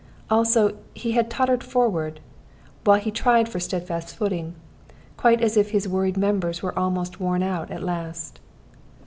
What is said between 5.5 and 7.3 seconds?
if his worried members were almost